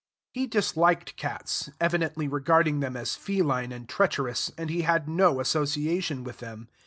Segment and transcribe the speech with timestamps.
[0.31, 6.23] He disliked cats, evidently regarding them as feline and treacherous, and he had no association
[6.23, 6.69] with them.